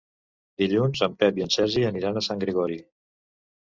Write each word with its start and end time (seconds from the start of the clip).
Dilluns 0.61 1.03
en 1.09 1.19
Pep 1.21 1.39
i 1.43 1.47
en 1.49 1.53
Sergi 1.59 1.87
aniran 1.93 2.19
a 2.19 2.27
Sant 2.33 2.45
Gregori. 2.49 2.85